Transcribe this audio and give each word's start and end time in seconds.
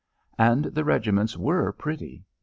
And 0.39 0.63
the 0.65 0.83
regiments 0.83 1.37
were 1.37 1.71
pretty. 1.71 2.23